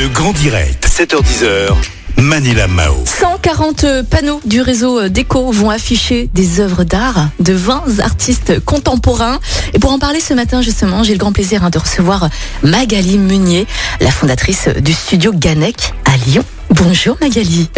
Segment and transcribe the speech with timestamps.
[0.00, 1.74] Le grand direct, 7h10h.
[2.18, 2.94] Manila Mao.
[3.04, 9.40] 140 panneaux du réseau déco vont afficher des œuvres d'art de 20 artistes contemporains.
[9.74, 12.28] Et pour en parler ce matin, justement, j'ai le grand plaisir hein, de recevoir
[12.62, 13.66] Magali Meunier,
[14.00, 16.44] la fondatrice du studio Ganec à Lyon.
[16.70, 17.68] Bonjour Magali.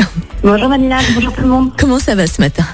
[0.43, 1.71] Bonjour Manila, bonjour tout le monde.
[1.79, 2.67] Comment ça va ce matin?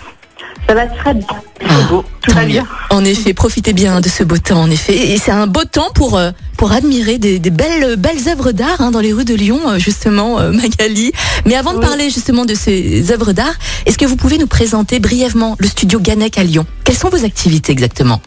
[0.69, 1.27] Ça va très bien.
[1.61, 2.53] Fait Ah, beau, tout Tant va mieux.
[2.53, 2.67] bien.
[2.91, 5.13] En effet, profitez bien de ce beau temps, en effet.
[5.13, 8.81] Et c'est un beau temps pour euh, pour admirer des, des belles belles œuvres d'art
[8.81, 11.13] hein, dans les rues de Lyon, euh, justement, euh, Magali.
[11.45, 13.55] Mais avant de parler justement de ces œuvres d'art,
[13.87, 16.67] est-ce que vous pouvez nous présenter brièvement le studio Ganec à Lyon?
[16.85, 18.21] Quelles sont vos activités exactement?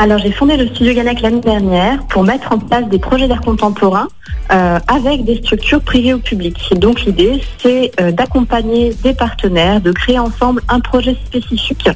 [0.00, 3.40] Alors j'ai fondé le studio Ganec l'année dernière pour mettre en place des projets d'art
[3.40, 4.06] contemporain
[4.52, 6.72] euh, avec des structures privées ou publiques.
[6.76, 11.88] Donc l'idée c'est euh, d'accompagner des partenaires, de créer ensemble un projet spécifique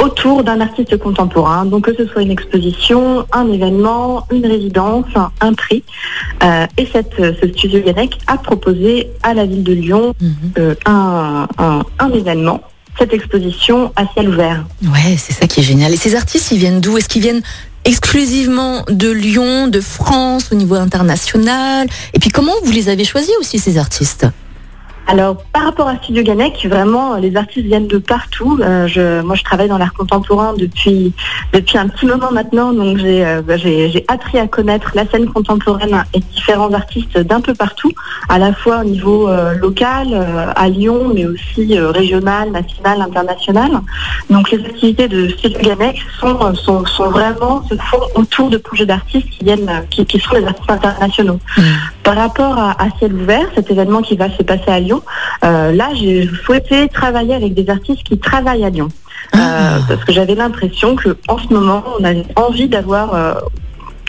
[0.00, 5.06] autour d'un artiste contemporain, donc que ce soit une exposition, un événement, une résidence,
[5.40, 5.82] un, prix.
[6.44, 10.14] Euh, et cette, ce studio Ganec a proposé à la ville de Lyon
[10.58, 12.60] euh, un, un- un événement,
[12.98, 14.64] cette exposition à ciel ouvert.
[14.82, 15.92] Ouais, c'est ça qui est génial.
[15.92, 16.96] Et ces artistes, ils viennent d'où?
[16.96, 17.42] Est-ce qu'ils viennent
[17.84, 21.88] exclusivement de Lyon, de France, au niveau international?
[22.14, 24.26] Et puis comment vous les avez choisis aussi ces artistes?
[25.08, 28.58] Alors, par rapport à Studio Ganec, vraiment, les artistes viennent de partout.
[28.60, 31.12] Euh, moi, je travaille dans l'art contemporain depuis,
[31.52, 35.26] depuis un petit moment maintenant, donc j'ai euh, bah, j'ai- appris à connaître la scène
[35.26, 37.92] contemporaine et différents artistes d'un peu partout,
[38.28, 40.08] à la fois au niveau euh, local,
[40.56, 43.70] à Lyon, mais aussi régional, national, international.
[44.28, 48.86] Donc, les activités de Studio Ganec sont, sont, sont vraiment, se font autour de projets
[48.86, 51.38] d'artistes qui viennent, qui, qui sont des artistes internationaux.
[52.06, 55.02] Par rapport à, à ciel ouvert, cet événement qui va se passer à Lyon,
[55.44, 58.88] euh, là j'ai souhaité travailler avec des artistes qui travaillent à Lyon.
[59.34, 59.78] Euh, Ah.
[59.88, 63.34] parce que j'avais l'impression que en ce moment on avait envie d'avoir euh,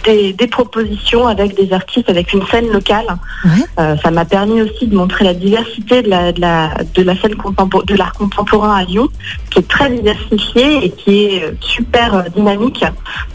[0.07, 3.05] des, des propositions avec des artistes, avec une scène locale.
[3.45, 3.51] Ouais.
[3.79, 7.15] Euh, ça m'a permis aussi de montrer la diversité de la, de la, de la
[7.19, 9.09] scène contempo- de l'art contemporain à Lyon,
[9.51, 12.83] qui est très diversifiée et qui est euh, super euh, dynamique,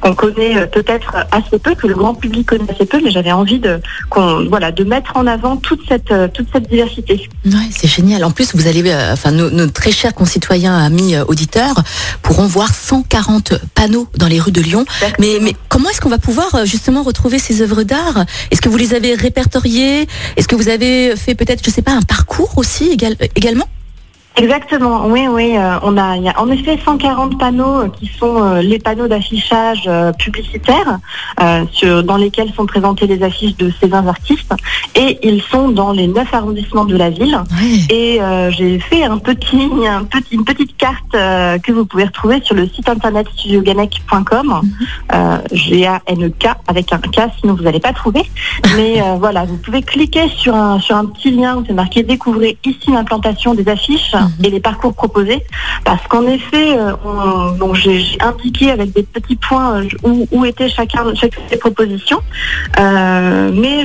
[0.00, 3.58] qu'on connaît peut-être assez peu, que le grand public connaît assez peu, mais j'avais envie
[3.60, 3.80] de,
[4.48, 7.28] voilà, de mettre en avant toute cette, toute cette diversité.
[7.44, 8.24] Ouais, c'est génial.
[8.24, 11.74] En plus, vous allez, euh, enfin, nos, nos très chers concitoyens, amis auditeurs,
[12.22, 14.84] pourront voir 140 panneaux dans les rues de Lyon.
[15.18, 18.24] Mais, mais comment est-ce qu'on va pouvoir justement retrouver ces œuvres d'art.
[18.50, 20.06] Est-ce que vous les avez répertoriées?
[20.36, 23.66] Est-ce que vous avez fait peut-être, je sais pas, un parcours aussi euh, également?
[24.36, 25.56] Exactement, oui, oui.
[25.56, 28.78] euh, on a, il y a en effet 140 panneaux euh, qui sont euh, les
[28.78, 29.88] panneaux d'affichage
[30.18, 30.98] publicitaires
[31.72, 34.52] sur- dans lesquels sont présentées les affiches de ces 20 artistes
[34.94, 37.38] et ils sont dans les 9 arrondissements de la ville.
[37.90, 38.20] Et
[38.50, 42.66] j'ai fait un petit, un petit, une petite carte que vous pouvez retrouver sur le
[42.68, 44.60] site internet studioganec.com.
[45.14, 48.22] Euh, G-A-N-E-K avec un K, sinon vous n'allez pas trouver.
[48.76, 52.56] Mais voilà, vous pouvez cliquer sur un, sur un petit lien où c'est marqué Découvrez
[52.64, 55.42] ici l'implantation des affiches et les parcours proposés.
[55.84, 60.44] Parce qu'en effet, euh, on- donc j'ai indiqué avec des petits points euh, où, où
[60.44, 62.20] était chacun, chacune des propositions.
[62.78, 63.84] Euh, mais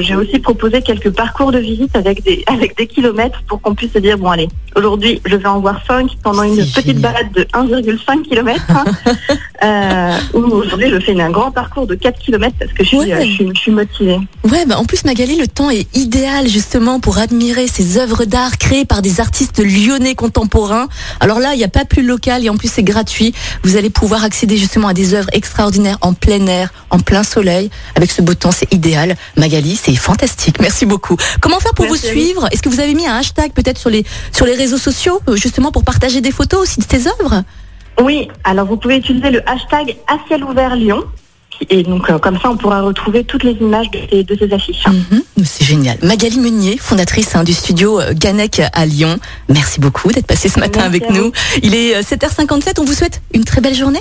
[0.00, 3.92] j'ai aussi proposé quelques parcours de visite avec des, avec des kilomètres pour qu'on puisse
[3.92, 4.48] se dire, bon allez,
[4.78, 8.60] aujourd'hui je vais en voir 5 pendant une petite balade de 1,5 km.
[9.64, 12.98] euh, ou aujourd'hui je fais un grand parcours de 4 km parce que je suis,
[12.98, 13.12] Ouais.
[13.12, 14.18] euh, je suis, je suis motivée.
[14.44, 18.58] Ouais, bah en plus Magali, le temps est idéal justement pour admirer ces œuvres d'art
[18.58, 20.88] créées par des artistes lyonnais contemporains.
[21.20, 23.34] Alors là, il n'y a pas plus local et en plus c'est gratuit.
[23.64, 27.70] Vous allez pouvoir accéder justement à des œuvres extraordinaires en plein air, en plein soleil.
[27.94, 29.16] Avec ce beau temps, c'est idéal.
[29.36, 30.60] Magali, c'est fantastique.
[30.60, 31.16] Merci beaucoup.
[31.40, 32.12] Comment faire pour Merci vous.
[32.12, 32.48] suivre?
[32.52, 35.36] Est-ce que vous avez mis un hashtag peut-être sur les sur les réseaux sociaux euh,
[35.36, 37.42] justement pour partager des photos aussi de ces œuvres
[38.02, 41.04] Oui, alors vous pouvez utiliser le hashtag à ciel ouvert Lyon.
[41.70, 44.52] Et donc euh, comme ça on pourra retrouver toutes les images de ces, de ces
[44.52, 44.86] affiches.
[44.86, 45.98] Mhm, C'est génial.
[46.02, 49.18] Magali Meunier, fondatrice hein, du studio euh, Ganec à Lyon.
[49.48, 51.32] Merci beaucoup d'être passée ce matin Merci avec nous.
[51.62, 52.74] Il est euh, 7h57.
[52.78, 54.00] On vous souhaite une très belle journée.